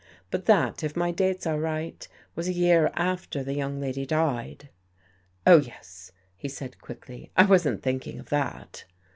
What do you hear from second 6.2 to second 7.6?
he said quickly." I